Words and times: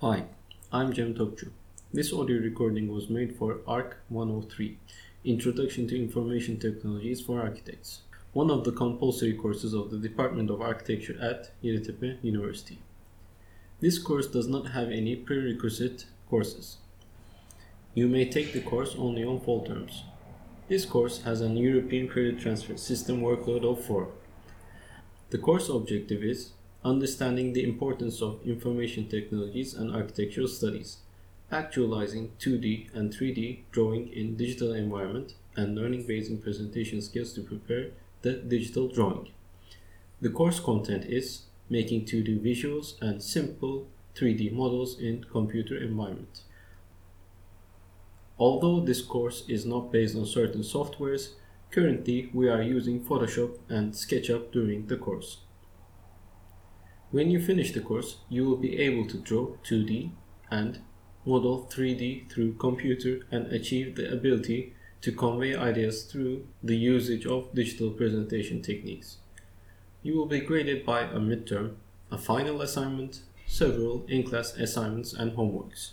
Hi, 0.00 0.26
I'm 0.72 0.94
Cem 0.94 1.12
Topçu. 1.14 1.50
This 1.92 2.12
audio 2.12 2.40
recording 2.40 2.86
was 2.86 3.10
made 3.10 3.34
for 3.34 3.58
ARC 3.66 3.96
103, 4.10 4.78
Introduction 5.24 5.88
to 5.88 6.00
Information 6.00 6.56
Technologies 6.56 7.20
for 7.20 7.40
Architects, 7.40 8.02
one 8.32 8.48
of 8.48 8.62
the 8.62 8.70
compulsory 8.70 9.32
courses 9.32 9.74
of 9.74 9.90
the 9.90 9.98
Department 9.98 10.50
of 10.50 10.62
Architecture 10.62 11.16
at 11.20 11.50
Yeditepe 11.64 12.22
University. 12.22 12.78
This 13.80 13.98
course 13.98 14.28
does 14.28 14.46
not 14.46 14.70
have 14.70 14.92
any 14.92 15.16
prerequisite 15.16 16.04
courses. 16.30 16.76
You 17.92 18.06
may 18.06 18.24
take 18.30 18.52
the 18.52 18.60
course 18.60 18.94
only 18.96 19.24
on 19.24 19.40
fall 19.40 19.66
terms. 19.66 20.04
This 20.68 20.84
course 20.84 21.22
has 21.22 21.40
an 21.40 21.56
European 21.56 22.06
credit 22.06 22.38
transfer 22.38 22.76
system 22.76 23.20
workload 23.20 23.64
of 23.64 23.84
4. 23.84 24.06
The 25.30 25.38
course 25.38 25.68
objective 25.68 26.22
is 26.22 26.52
understanding 26.84 27.52
the 27.52 27.64
importance 27.64 28.22
of 28.22 28.40
information 28.44 29.08
technologies 29.08 29.74
and 29.74 29.94
architectural 29.94 30.48
studies, 30.48 30.98
actualizing 31.50 32.30
2D 32.38 32.94
and 32.94 33.12
3D 33.12 33.60
drawing 33.72 34.08
in 34.08 34.36
digital 34.36 34.72
environment, 34.72 35.34
and 35.56 35.74
learning 35.74 36.06
basic 36.06 36.42
presentation 36.42 37.02
skills 37.02 37.32
to 37.32 37.42
prepare 37.42 37.90
the 38.22 38.34
digital 38.34 38.88
drawing. 38.88 39.28
The 40.20 40.30
course 40.30 40.60
content 40.60 41.04
is 41.04 41.42
making 41.68 42.06
2D 42.06 42.40
visuals 42.40 43.00
and 43.00 43.22
simple 43.22 43.88
3D 44.14 44.52
models 44.52 44.98
in 45.00 45.24
computer 45.24 45.76
environment. 45.76 46.42
Although 48.38 48.80
this 48.80 49.02
course 49.02 49.44
is 49.48 49.66
not 49.66 49.90
based 49.90 50.16
on 50.16 50.26
certain 50.26 50.62
softwares, 50.62 51.30
currently 51.72 52.30
we 52.32 52.48
are 52.48 52.62
using 52.62 53.04
Photoshop 53.04 53.58
and 53.68 53.92
SketchUp 53.92 54.52
during 54.52 54.86
the 54.86 54.96
course. 54.96 55.38
When 57.10 57.30
you 57.30 57.40
finish 57.40 57.72
the 57.72 57.80
course, 57.80 58.18
you 58.28 58.44
will 58.44 58.58
be 58.58 58.78
able 58.78 59.06
to 59.06 59.16
draw 59.16 59.56
2D 59.64 60.10
and 60.50 60.80
model 61.24 61.66
3D 61.72 62.30
through 62.30 62.54
computer 62.54 63.20
and 63.30 63.46
achieve 63.46 63.96
the 63.96 64.12
ability 64.12 64.74
to 65.00 65.12
convey 65.12 65.56
ideas 65.56 66.02
through 66.04 66.46
the 66.62 66.76
usage 66.76 67.24
of 67.24 67.54
digital 67.54 67.90
presentation 67.92 68.60
techniques. 68.60 69.18
You 70.02 70.16
will 70.16 70.26
be 70.26 70.40
graded 70.40 70.84
by 70.84 71.02
a 71.02 71.18
midterm, 71.18 71.76
a 72.10 72.18
final 72.18 72.60
assignment, 72.60 73.22
several 73.46 74.04
in-class 74.06 74.56
assignments 74.56 75.14
and 75.14 75.32
homeworks. 75.32 75.92